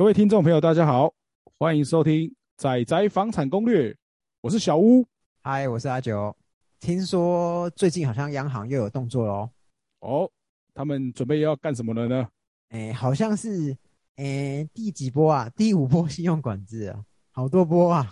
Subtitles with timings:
[0.00, 1.12] 各位听众朋友，大家好，
[1.58, 2.20] 欢迎收听
[2.56, 3.92] 《仔仔房产攻略》，
[4.40, 5.06] 我是小屋。
[5.42, 6.34] 嗨，我是阿九。
[6.80, 9.50] 听说最近好像央行又有动作喽？
[9.98, 10.30] 哦，
[10.72, 12.26] 他们准备要干什么了呢？
[12.70, 13.76] 哎，好像是
[14.16, 15.50] 哎第几波啊？
[15.54, 18.10] 第五波信用管制啊，好多波啊！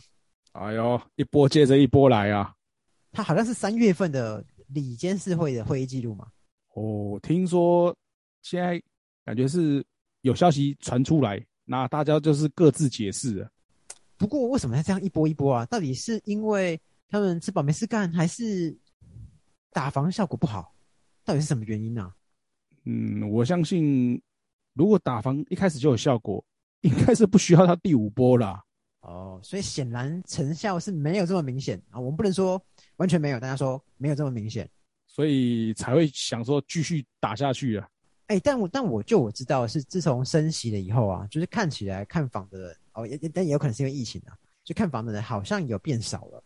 [0.52, 2.52] 哎呦，一波接着一波来啊！
[3.12, 6.26] 他好像是三月份的里监事会的会议记录嘛？
[6.74, 7.96] 哦，听说
[8.42, 8.78] 现在
[9.24, 9.82] 感觉是
[10.20, 11.42] 有消息传出来。
[11.70, 13.46] 那大家就是各自解释。
[14.16, 15.66] 不过为什么要这样一波一波啊？
[15.66, 18.74] 到底是因为他们吃饱没事干，还是
[19.70, 20.74] 打防效果不好？
[21.24, 22.10] 到底是什么原因呢？
[22.84, 24.18] 嗯，我相信
[24.72, 26.42] 如果打防一开始就有效果，
[26.80, 28.64] 应该是不需要他第五波啦。
[29.00, 32.00] 哦，所以显然成效是没有这么明显啊。
[32.00, 32.60] 我们不能说
[32.96, 34.68] 完全没有，大家说没有这么明显，
[35.06, 37.86] 所以才会想说继续打下去啊。
[38.28, 46.44] 哎，但我但我就我知道是自从升息了以后啊，就是看起来看房的人哦，也但也有可能是因为疫情啊，就看房的人好像有变少了。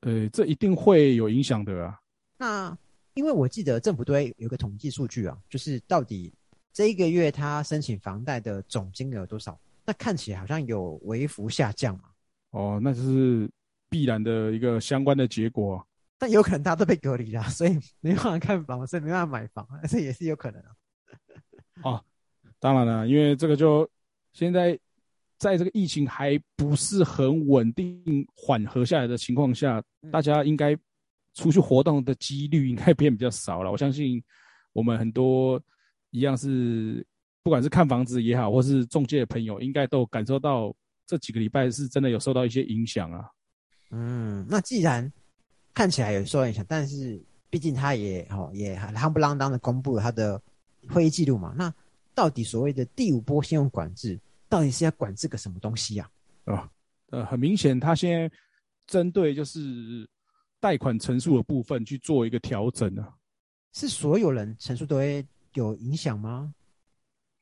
[0.00, 1.98] 呃，这一定会有影响的啊。
[2.36, 2.76] 那
[3.14, 6.32] 因为我记得政府都会有个统计数据啊，就是到底
[6.72, 9.56] 这一个月他申请房贷的总金额有多少？
[9.84, 12.04] 那看起来好像有微幅下降嘛。
[12.50, 13.48] 哦，那就是
[13.88, 15.86] 必然的一个相关的结果。
[16.18, 20.70] 但有可能大家都被隔离了，所以没办法看房，所以没办法买房，这也是有可能啊。
[21.82, 22.02] 哦，
[22.58, 23.88] 当然了，因为这个就
[24.32, 24.78] 现在
[25.38, 30.76] 在这个疫情还不是很稳定、缓和下来的情况下，大家应该
[31.34, 33.70] 出去活动的几率应该变比较少了。
[33.70, 34.22] 我相信
[34.72, 35.60] 我们很多
[36.10, 37.04] 一样是，
[37.42, 40.72] 不管是看房子也好，或是中介的朋友，应该都感受到
[41.06, 43.28] 这几个礼拜是真的有受到一些影响啊。
[43.90, 45.12] 嗯，那既然
[45.74, 50.40] 看起来有受到影响，但是毕竟他也哦也夯不啷当的公布了他的。
[50.88, 51.54] 会议记录嘛？
[51.56, 51.72] 那
[52.14, 56.10] 到底所谓的第五波信用管制，到底是要管制个什么东西呀？
[56.44, 56.70] 啊，
[57.10, 58.30] 呃，很明显，他现在
[58.86, 60.08] 针对就是
[60.60, 63.06] 贷款陈述的部分去做一个调整呢。
[63.72, 66.52] 是所有人陈述都会有影响吗？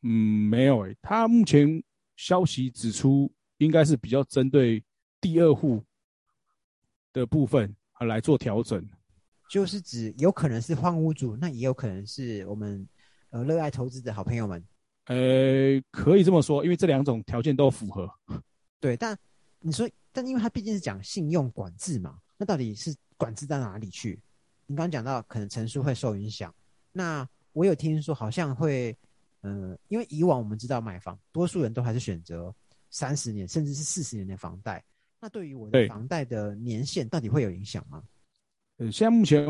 [0.03, 0.97] 嗯，没有诶。
[1.03, 1.83] 他目前
[2.17, 4.85] 消息指出，应该是比较针对
[5.21, 5.83] 第二户
[7.13, 8.89] 的部分啊来做调整。
[9.51, 12.87] 就是指有可能是换屋主，那也有可能是我们。
[13.31, 14.63] 呃，热爱投资的好朋友们，
[15.07, 18.11] 呃，可以这么说，因为这两种条件都符合。
[18.81, 19.17] 对，但
[19.61, 24.21] 你说，但因为它毕竟是讲信用管制嘛，那到底是管制到哪里去？
[24.67, 26.53] 你刚刚讲到可能陈述会受影响，
[26.93, 28.97] 那我有听说好像会，
[29.43, 32.53] 呃，因为以往我们知道买房，多数人都还是选择
[32.91, 34.83] 三十年甚至是四十年的房贷，
[35.21, 38.03] 那对于我的房贷的年限到底会有影响吗？
[38.79, 39.45] 呃，现在目前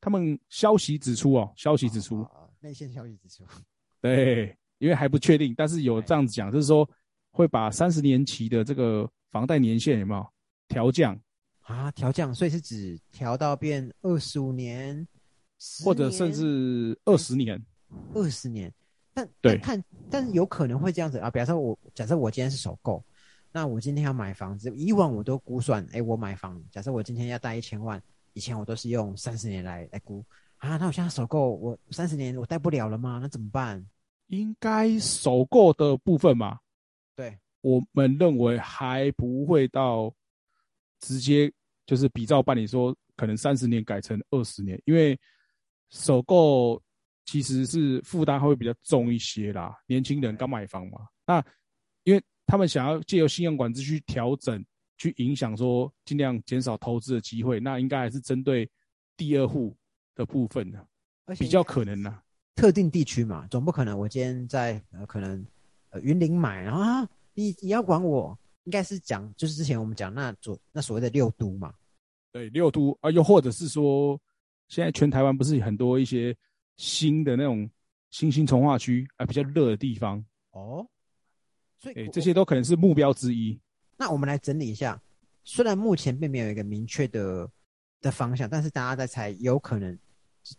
[0.00, 2.26] 他们消息指出哦，消息指出。
[2.62, 3.44] 内线消息指数，
[4.00, 6.88] 对，因为还不确定，但是有这样子讲，就是说
[7.30, 10.26] 会把三十年期的这个房贷年限有没有
[10.68, 11.18] 调降
[11.62, 11.90] 啊？
[11.90, 15.06] 调降，所以是指调到变二十五年，
[15.84, 17.62] 或者甚至二十年，
[18.14, 18.72] 二十年。
[19.14, 21.30] 但对，看，但是有可能会这样子啊。
[21.30, 23.04] 比方说，我假设我今天是首购，
[23.52, 28.02] 那我今天要买房子，以往我都估算，哎，我买房，假设我今天要贷一千万，
[28.32, 30.24] 以前我都是用三十年来来估。
[30.62, 33.18] 啊，那我现在首购，我三十年我贷不了了吗？
[33.20, 33.84] 那怎么办？
[34.28, 36.56] 应该首购的部分嘛，
[37.16, 40.14] 对，我们认为还不会到
[41.00, 41.52] 直接
[41.84, 45.18] 就是比照办理，说可能三十年改成二十年，因为
[45.90, 46.80] 首购
[47.24, 49.76] 其实是负担会比较重一些啦。
[49.88, 51.44] 年轻人刚买房嘛，那
[52.04, 54.64] 因为他们想要借由信用管制去调整，
[54.96, 58.70] 去影响说尽量减少投资的机会，那应该还是针对
[59.16, 59.76] 第二户。
[60.14, 60.84] 的部分呢，
[61.38, 62.22] 比较可能呢，
[62.54, 65.44] 特定地区嘛，总不可能我今天在呃可能
[65.90, 71.72] 呃云林买，然后啊你你要管我，应该是讲就是之前我们讲那所那所谓的六都嘛，
[72.30, 74.20] 对六都啊，又或者是说
[74.68, 76.36] 现在全台湾不是很多一些
[76.76, 77.68] 新的那种
[78.10, 80.86] 新兴从化区啊比较热的地方哦，
[81.78, 83.58] 所以这些都可能是目标之一。
[83.96, 85.00] 那我们来整理一下，
[85.44, 87.50] 虽然目前并没有一个明确的。
[88.02, 89.96] 的方向，但是大家在猜，有可能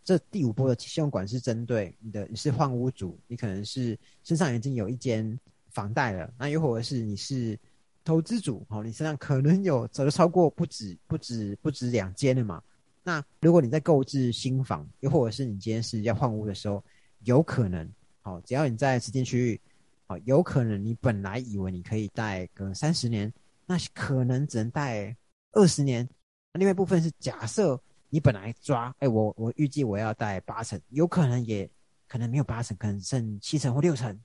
[0.03, 5.39] 这第五波的信用管是针对你的，你是换屋主，你可能是身上已经有一间
[5.71, 7.59] 房贷了，那又或者是你是
[8.03, 12.63] 投资主，哦，你身上可能有走的超过不止不止不止两间的嘛。
[13.03, 16.81] 那如果你在购置新房，又或者是你今天是要换屋的时候，
[17.25, 17.89] 有可能，
[18.21, 19.61] 好，只要你在指定区域，
[20.05, 23.31] 好，有可能你本来以为你可以贷个三十年，
[23.65, 25.13] 那可能只能贷
[25.51, 26.07] 二十年。
[26.53, 27.77] 另外一部分是假设
[28.13, 31.67] 你本来抓，哎，我我预计我要贷八成，有可能也
[32.07, 34.15] 可能没有八成，可能剩七成或六成。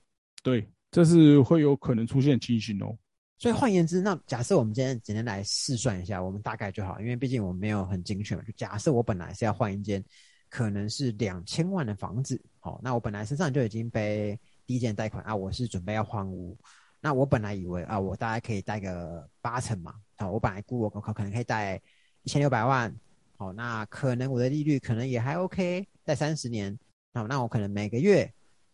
[0.43, 2.95] 对，这是会有可能出现情形哦。
[3.39, 8.43] 所以换言之，那假设我们今天简单来试算一下，我们大概就好，因为毕竟我们没有很精确嘛。
[8.43, 10.05] 就假设我本来是要换一间
[10.51, 16.55] 可能是两千万的房子，好，那我本来身上就已经背第一件贷款啊，我是准备要换屋。
[17.01, 21.81] 那我本来以为啊，我大概可以贷个八成嘛，好，我本来估我可可能可以贷
[22.21, 22.95] 一千六百万，
[23.39, 26.77] 好，那可能我的利率可能也还 OK，贷三十年，
[27.15, 28.31] 好，那我可能每个月。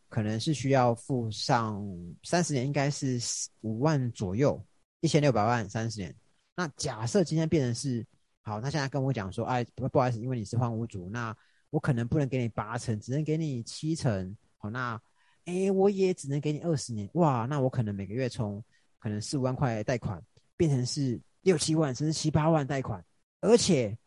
[0.08, 1.84] 可能是需要付上
[2.24, 3.20] 三十年，应该是
[3.62, 4.64] 五万左右，
[5.02, 6.16] 一千六百万三十年。
[6.56, 8.06] 那假设今天变成是
[8.42, 11.36] 好，那现在跟我讲说，哎，不不好意思，因为你是换屋主，那
[11.70, 14.38] 我可能不能给你八成，只能给你七成。
[14.58, 14.98] 好，那
[15.46, 17.10] 哎，我也只能给你二十年。
[17.16, 18.64] 哇，那我可能每个月从
[19.00, 20.24] 可能四五万块贷款
[20.56, 23.04] 变成是六七万甚至七八万贷款，
[23.42, 23.98] 而且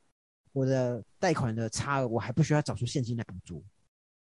[0.58, 3.64] 我的贷款的差额我还不需要找出现金来补足。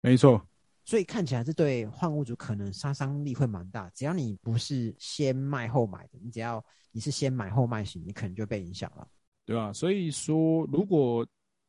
[0.00, 0.44] 没错。
[0.84, 3.88] 所以看起来这对换屋主可能杀伤力会蛮大。
[3.90, 9.08] 只要你不是先卖后买的，你只要你是先买后卖型，你可能就被影响了，
[9.46, 9.72] 对吧？
[9.72, 11.26] 所以说，如果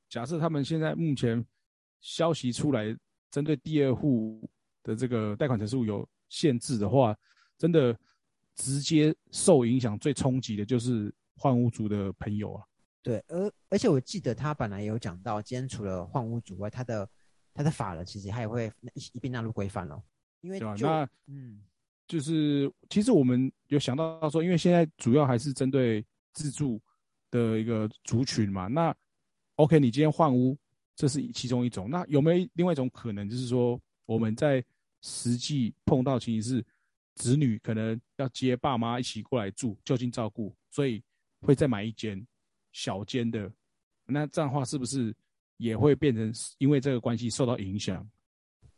[0.10, 1.46] 假设他们现在目前
[2.02, 2.94] 消息出来，
[3.32, 4.50] 针对第二户
[4.84, 7.16] 的这个贷款成数有限制的话，
[7.58, 7.98] 真的
[8.56, 12.64] 直接受影响最冲击的就是换屋主的朋友啊。
[13.06, 17.08] 对，而而且我记得他本来有讲到，今天除了换屋主外，他的。
[17.58, 20.04] 他的法人其实他也会一一并纳入规范了，
[20.42, 20.76] 因为对吧？
[20.78, 21.62] 那嗯，
[22.06, 26.82] 就是其实我们有想到说，因为现在主要还是针对自住
[27.32, 28.68] 的一个族群嘛。
[28.68, 28.94] 那
[29.56, 30.58] OK，你今天换屋，
[30.98, 31.90] 这是其中一种。
[31.90, 34.62] 那有没有另外一种可能，就是说我们在
[35.02, 36.66] 实际碰到情形是，
[37.16, 41.02] 子女可能要接爸妈一起过来住，就近照顾，所以
[41.40, 42.22] 会再买一间
[42.76, 43.50] 小间的。
[44.06, 45.16] 那这样的话，是不是？
[45.58, 48.06] 也会变成因为这个关系受到影响，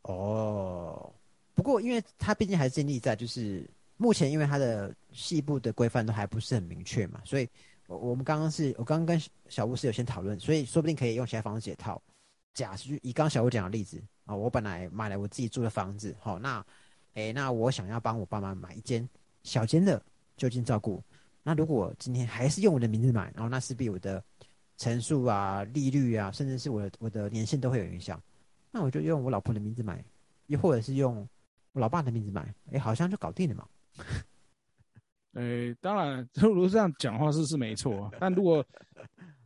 [0.02, 1.12] 哦。
[1.54, 7.48] 不过，因为它毕竟还是建立在就是目前，因为它的细部的规范都还不是很明确嘛，所以，
[7.88, 12.00] 我我们刚刚是我刚刚跟小吴是有先讨论，所以说不定可以用其他方式解套。
[12.54, 16.64] 假设以刚小吴讲的例子啊，我本来买了我自己住的房子，好，那，
[17.14, 19.06] 哎，那我想要帮我爸妈买一间
[19.42, 20.00] 小间的
[20.36, 21.02] 就近照顾，
[21.48, 24.22] 那如果今天还是用我的名字买，然后那势必我的。
[24.80, 28.22] 乘数啊，利率啊，甚至是我的我的年限都会有影响。
[28.70, 30.04] 那我就用我老婆的名字买，
[30.46, 31.28] 又或者是用
[31.72, 33.68] 我老爸的名字买，哎，好像就搞定了嘛。
[35.34, 38.64] 哎，当然，如果这样讲话是是没错，但如果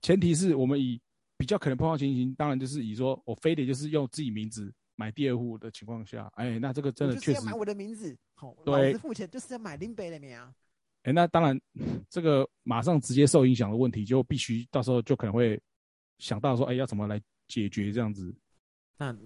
[0.02, 1.00] 前提是我们以
[1.38, 10.52] 比较可能碰到情形，当然就是以说我非得就是用自己名字买第二户的情况下，哎，那这个真的确实买我的名字，好，对，付钱就是要买林北的名啊。
[11.02, 11.60] 哎，那当然，
[12.08, 15.60] 这个马上直接受影响的问题，就必须到时候就可能会
[16.18, 18.34] 想到说，哎，要怎么来解决这样子？
[18.96, 19.16] 那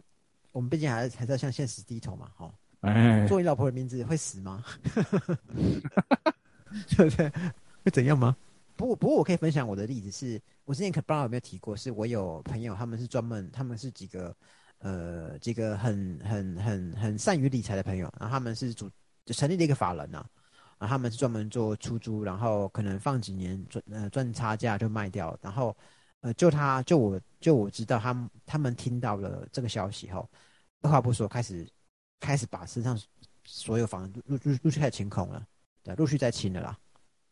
[0.52, 2.54] 我们毕竟还是还是要向现实低头嘛，哈。
[2.80, 4.62] 哎，做你老婆的名字会死吗？
[6.96, 7.30] 对不对？
[7.84, 8.36] 会怎样吗？
[8.76, 14.34] 不过不过我可以分享我的例子，是我之前可不知道有没有提过，是我有朋友，他们是专门，他们是几个
[14.78, 18.90] 呃几个很很很很善于理财的朋友，然后他们是主
[19.24, 20.18] 就成立了一个法人呐。
[20.18, 20.26] 啊，
[20.80, 25.74] 他们是专门做出租，然后可能放几年赚呃赚差价就卖掉，然后
[26.20, 30.28] 呃就他就我就我知道他们他们听到了这个消息后，
[30.82, 31.66] 二话不说开始
[32.20, 33.00] 开始把身上
[33.44, 35.46] 所有房陆陆陆续开始清空了，
[35.82, 36.78] 对，陆续在清了啦，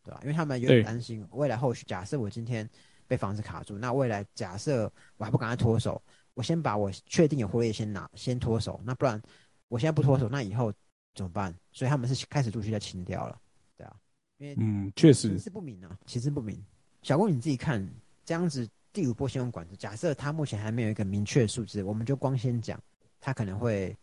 [0.01, 0.19] 对吧？
[0.23, 2.67] 因为他们有点担心未来后续，假设我今天
[3.05, 6.01] 被房子卡住，那未来假设我还不赶快脱手，
[6.33, 9.21] 我先把我确定有获利先拿先脱手，那不然
[9.67, 10.73] 我现在不脱手，那以后。
[11.15, 11.55] 怎么办？
[11.71, 13.41] 所以他们是开始陆续在清掉了，
[13.77, 13.95] 对啊，
[14.37, 16.61] 因为嗯，确实其实不明啊，其实不明。
[17.01, 17.89] 小郭你自己看，
[18.25, 22.77] 这样子第五波信用管制，假设它目前还没有一个明确数字，我们就光先讲，
[23.21, 23.95] 它可能会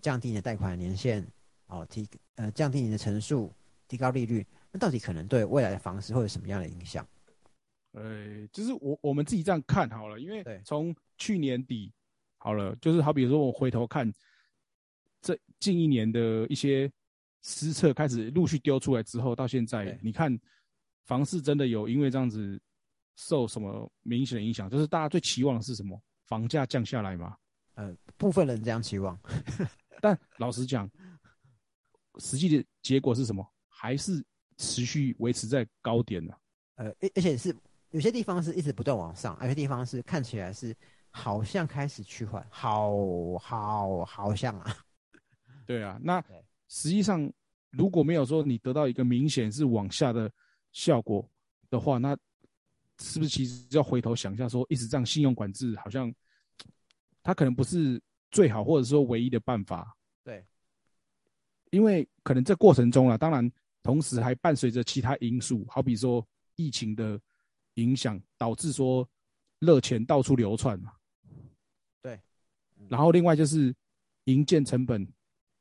[0.00, 1.26] 降低你的贷款年限，
[1.66, 3.52] 哦，提呃降低你的成数，
[3.88, 7.04] 提高利率，那到底可能对未来的房市会有什么样的影响？
[7.92, 11.92] 呃，就是我我们自己这样看好了，因为从去年底
[12.38, 14.12] 好了，就是好比说我回头看。
[15.22, 16.90] 这近一年的一些
[17.42, 20.36] 施策开始陆续丢出来之后，到现在，你看
[21.04, 22.60] 房市真的有因为这样子
[23.16, 24.68] 受什么明显的影响？
[24.68, 25.98] 就是大家最期望的是什么？
[26.26, 27.36] 房价降下来吗？
[27.74, 29.18] 呃，部分人这样期望，
[30.02, 30.90] 但老实讲，
[32.18, 33.46] 实际的结果是什么？
[33.68, 34.24] 还是
[34.58, 36.34] 持续维持在高点呢？
[36.76, 37.54] 呃，而而且是
[37.90, 40.74] 有些地方是一直不断往上，有些地方是看起来是
[41.10, 42.92] 好像开始趋缓，好
[43.38, 44.76] 好好像啊。
[45.66, 46.22] 对啊，那
[46.68, 47.30] 实际上
[47.70, 50.30] 如果没有说你得到一个明显是往下的
[50.72, 51.28] 效果
[51.70, 52.16] 的话，那
[52.98, 56.12] 是不是其实要回头想一下，说一直这样信用管制，好像
[57.22, 58.00] 它可能不是
[58.30, 59.96] 最好或者说唯一的办法。
[60.22, 60.44] 对，
[61.70, 63.50] 因为可能这过程中啊，当然
[63.82, 66.24] 同时还伴随着其他因素，好比说
[66.56, 67.20] 疫情的
[67.74, 69.08] 影响，导致说
[69.58, 70.92] 热钱到处流窜嘛。
[72.00, 72.20] 对。
[72.88, 73.74] 然后另外就是
[74.24, 75.06] 营建成本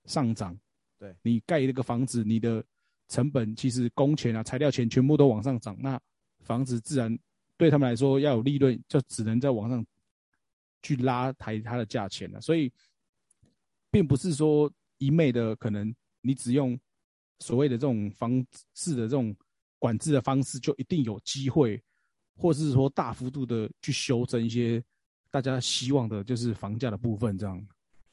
[0.06, 0.58] 上涨。
[0.98, 1.16] 对。
[1.22, 2.64] 你盖一个房子，你的
[3.08, 6.00] 成本其实工钱啊、材料钱全部都往上涨，那
[6.40, 7.18] 房子自然
[7.58, 9.86] 对他们来说要有利润，就只能在往上
[10.82, 12.42] 去拉抬它的价钱了。
[12.42, 12.72] 所以，
[13.92, 16.80] 并不是说一昧的可能你只用
[17.40, 19.36] 所谓的这种房市的这种
[19.78, 21.82] 管制的方式，就一定有机会，
[22.36, 24.84] 或是说大幅度的去修正一些
[25.30, 27.68] 大家希望的，就是房价的部分这样。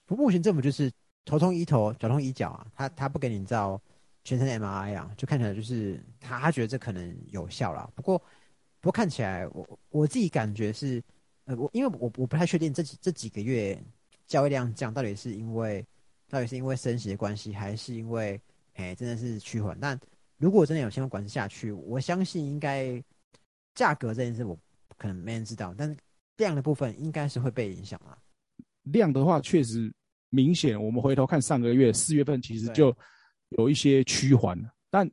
[0.05, 0.91] 不，目前政府就是
[1.29, 3.81] 头痛医头，脚痛医脚啊，他他不给你照。
[4.25, 7.89] 全身的 MRI 啊，就看起来就是他，他觉得这可能有效啦。
[7.95, 8.19] 不过，
[8.79, 11.03] 不过看起来我我自己感觉是，
[11.47, 13.83] 呃，我因为我我不太确定这几这几个月
[14.27, 15.83] 交易量降到底是因为
[16.29, 18.39] 到底是因为升息的关系，还是因为
[18.75, 19.79] 哎真的是趋缓。
[19.81, 19.99] 但
[20.37, 23.03] 如果真的有相关管制下去，我相信应该
[23.75, 24.59] 价格这件事我
[24.99, 25.97] 可能没人知道，但是
[26.37, 28.19] 量的部分应该是会被影响啊。
[28.83, 29.91] 量的话确实
[30.31, 32.97] 明显，我们回头看上个月四月份其实就。
[33.53, 35.11] 有一些趋缓但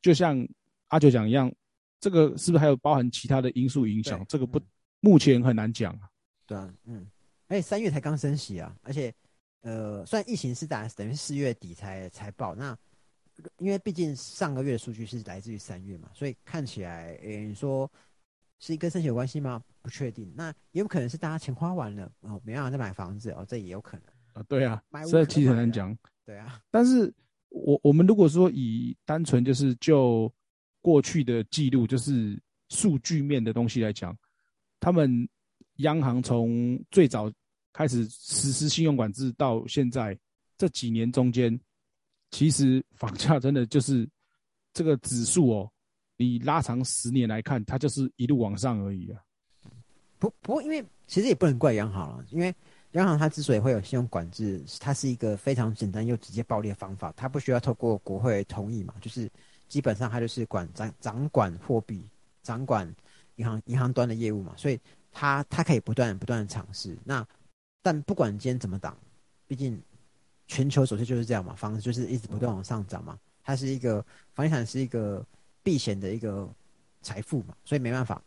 [0.00, 0.42] 就像
[0.88, 1.52] 阿九讲一样，
[2.00, 4.24] 这个是不是还有包含其他的因素影响？
[4.26, 4.58] 这个不，
[5.00, 6.08] 目前很难讲啊。
[6.46, 7.06] 对啊，嗯，
[7.46, 9.14] 而且三月才刚升息啊，而且
[9.60, 12.74] 呃，虽然疫情是打等于四月底才才报，那
[13.58, 17.90] 因为毕竟上个月的数据是来自于三月嘛，所以看起来，诶，你说
[18.60, 19.62] 是跟升息有关系吗？
[19.82, 20.32] 不确定。
[20.34, 24.42] 那也有可能是大家钱花完了哦，没办法再买房子哦，这也有可能啊。
[24.46, 25.96] 对啊，这其实很难讲。
[26.26, 27.10] 对啊，但是。
[27.56, 30.28] 我我们如果说以单纯就是就
[30.82, 32.36] 过去的记录，就是
[32.68, 34.12] 数据面的东西来讲，
[34.80, 35.28] 他们
[35.76, 37.32] 央行从最早
[37.72, 40.18] 开始实施信用管制到现在
[40.58, 41.56] 这几年中间，
[42.32, 44.04] 其实房价真的就是
[44.72, 45.72] 这个指数哦，
[46.16, 49.22] 你拉长十年来看，它就是一路往上而已啊。
[50.18, 52.52] 不不过，因为其实也不能怪央行了，因为。
[52.94, 59.28] 央行它之所以会有信用管制，它是一个非常简单又直接暴力的方法，它不需要透过国会同意嘛，就是
[59.68, 62.08] 基本上它就是管掌掌管货币、
[62.42, 62.88] 掌管
[63.34, 64.78] 银行银行端的业务嘛，所以
[65.10, 66.96] 它它可以不断不断的尝试。
[67.04, 67.26] 那
[67.82, 68.96] 但不管今天怎么挡，
[69.48, 69.82] 毕竟
[70.46, 74.00] 全球走势就是这样嘛，房子就是一直不断往上涨嘛，它是一个
[74.34, 75.26] 房地产是一个
[75.64, 76.48] 避险的一个
[77.02, 78.22] 财富嘛，所以没办法。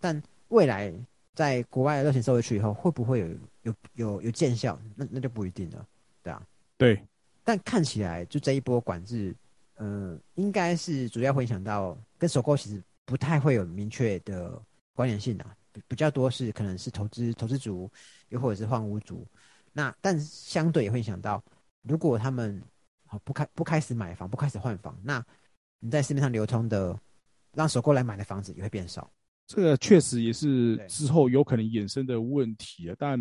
[0.00, 0.90] 但未来。
[1.36, 3.28] 在国外热情收回去以后，会不会有
[3.62, 4.76] 有有有见效？
[4.96, 5.86] 那那就不一定了，
[6.22, 6.42] 对啊。
[6.76, 7.00] 对。
[7.44, 9.36] 但看起来就这一波管制，
[9.74, 14.60] 呃，应该是主要会影响到跟首购其实不太会有明确的
[14.94, 15.46] 关联性的，
[15.86, 17.88] 比较多是可能是投资投资族，
[18.30, 19.24] 又或者是换屋族。
[19.72, 21.44] 那但相对也会影响到，
[21.82, 22.60] 如果他们
[23.04, 25.24] 好不开不开始买房，不开始换房，那
[25.80, 26.98] 你在市面上流通的
[27.52, 29.08] 让首购来买的房子也会变少。
[29.46, 33.16] 这个确实也是之后有可能衍生的问题啊，但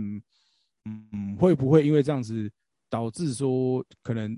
[0.86, 2.52] 嗯，会不会因为这样子
[2.90, 4.36] 导致说可能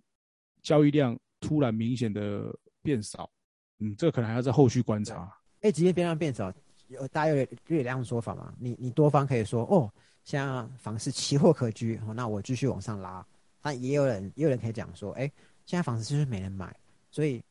[0.61, 3.31] 交易量突然明显的变少？
[3.79, 5.33] 嗯，这个可能还要在后续观察。
[5.61, 6.53] 哎，即便变量变少，
[6.89, 8.53] 有大家有有两种说法嘛？
[8.59, 9.89] 你你多方可以说哦，
[10.25, 13.25] 现在房市期货可居，那我继续往上拉。
[13.61, 15.31] 但也有人也有人可以讲说，哎，
[15.65, 16.75] 现在房子就是没人买，
[17.11, 17.41] 所以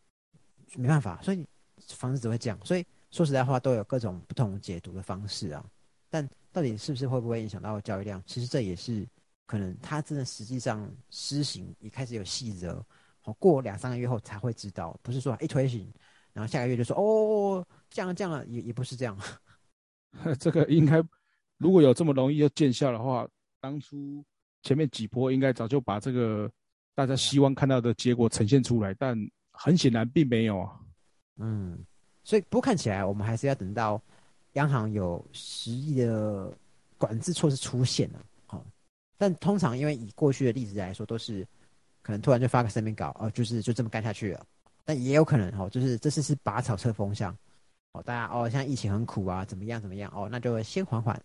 [0.75, 1.43] 没办法，所以
[1.89, 2.85] 房子只会降，所以。
[3.11, 5.65] 说实在话，都有各种不同解读的方式啊。
[6.09, 8.23] 但到底是不是会不会影响到交易量？
[8.27, 9.07] 其实这也是
[9.47, 12.85] 可能，它真的实际上施行也开始有细则，
[13.21, 14.99] 好过两三个月后才会知道。
[15.03, 15.93] 不是说一推行，
[16.33, 19.19] 然后下个月就说哦降了降了，也也不是这样。
[20.39, 21.03] 这个应该
[21.59, 23.29] 如果有这么容易就见效的话，
[23.61, 24.25] 当初
[24.63, 26.51] 前面几波应该早就把这个
[26.95, 29.17] 大家希望看到的结果呈现出来，但
[29.53, 30.81] 很显然并没有啊。
[31.37, 31.85] 嗯。
[32.27, 34.03] 所以，不过看起来我们还是要等到
[34.55, 36.53] 央行有实际的
[36.99, 38.67] 管制措施出现了，好。
[39.17, 41.47] 但通常因为以过去的例子来说，都是
[42.03, 44.45] 可能突然就发个声明稿，哦，就是就这么干下去了。
[44.85, 47.33] 但也有可能，哦，就是这次是拔草测风向，
[47.93, 51.23] 哦，大家哦，现在疫情很苦啊，怎么样怎么样，哦，那就先缓缓，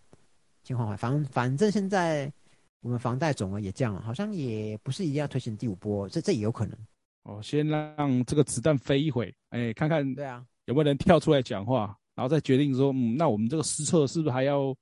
[0.62, 0.96] 先缓缓。
[0.96, 2.32] 反反正现在
[2.80, 6.78] 我们房贷总额也降了，好像也不是一定要推行第五波，这这也有可能。
[7.24, 10.14] 哦，先让这个子弹飞一会，哎，看看。
[10.14, 10.46] 对啊。
[10.66, 14.76] 有没有人跳出来讲话，然后再决定说，嗯，那我们这个施策是不是还要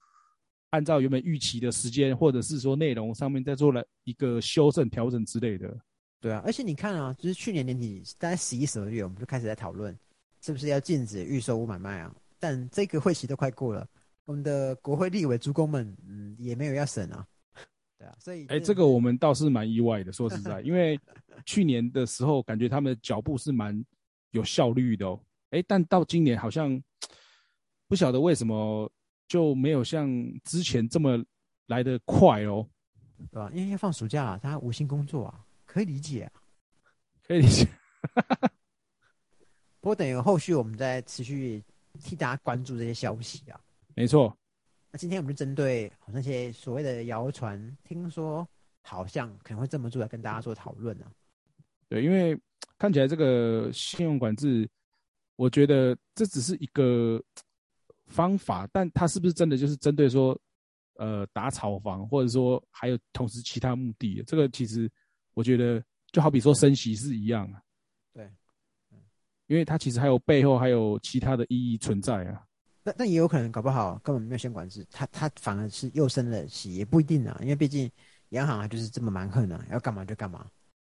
[0.71, 5.77] 按照原本预期的时间，或者是说内容上面再做了一个修正调整之类的？
[6.21, 9.99] 对啊，而且你看啊，就是去年年底大概十一、十二月，我们就开始在讨论
[10.43, 12.15] 是不是要禁止预售屋买卖啊。
[12.39, 13.87] 但这个会期都快过了，
[14.27, 17.27] 我们的国会立委主公们，嗯，也没有要审啊。
[17.99, 20.99] 对啊，所以哎，这个我们倒是蛮意外的，说实在，因为
[21.47, 23.83] 去年的时候感觉他们的脚步是蛮
[24.31, 25.19] 有效率的哦，
[25.51, 26.83] 哎，但到今年好像
[27.89, 28.91] 不晓得为什么
[29.29, 30.09] 就没有像
[30.45, 31.23] 之前这么
[31.67, 32.69] 来的快哦，
[33.31, 33.51] 对吧？
[33.55, 36.33] 因为要放暑假，他无心工作啊，可以理解啊，
[37.27, 37.67] 可以理解。
[39.81, 41.63] 不过等于后续我们再持续
[42.03, 43.61] 替大家关注这些消息啊。
[43.95, 44.37] 没错。
[44.93, 48.47] 那今天我们就针对那些所谓的谣传，听说
[48.83, 51.07] 好像可能会这么做来跟大家做讨论呢。
[51.89, 52.39] 对，因为
[52.77, 54.69] 看起来这个信用管制，
[55.41, 57.19] 我觉得这只是一个
[58.09, 60.39] 方法，但它是不是真的就是针对说，
[60.97, 64.23] 呃，打炒房，或者说还有同时其他目的？
[64.27, 64.87] 这个其实
[65.33, 65.83] 我觉得
[66.13, 67.63] 就好比说升息是一样啊。
[68.13, 68.31] 对，
[69.47, 72.45] 因为它其实还有背后还有其他的意义存在啊。
[72.83, 77.35] 那那也有可能搞不好根本没有先管制，它它反而是又升了息，也不一定啊。
[77.41, 77.91] 因为毕竟
[78.31, 80.47] 央行就是这么蛮横啊，要干嘛就干嘛，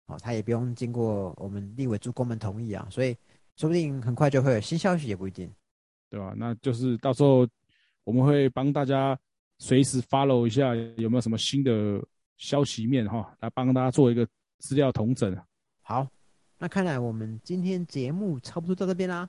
[0.07, 3.17] 哦，他也不用经过我们立委诸公们同意啊，所以
[3.57, 5.51] 说不定很快就会有新消息，也不一定，
[6.11, 6.33] 对吧？
[6.37, 7.47] 那就是到时候
[8.05, 9.19] 我们会帮大家
[9.59, 12.01] 随时 follow 一下有没有什么新的
[12.37, 14.27] 消息面哈，来帮大家做一个
[14.59, 15.37] 资料统整。
[15.83, 16.07] 好，
[16.59, 19.29] 那看来我们今天节目差不多到这边啦。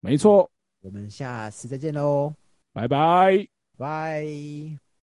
[0.00, 0.50] 没错。
[0.80, 2.34] 我们下次再见喽，
[2.72, 3.46] 拜拜，
[3.78, 4.91] 拜。